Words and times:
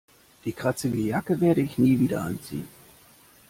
Diese 0.43 0.55
kratzige 0.55 0.97
Jacke 0.97 1.39
werde 1.41 1.61
ich 1.61 1.77
nie 1.77 1.99
wieder 1.99 2.23
anziehen. 2.23 2.67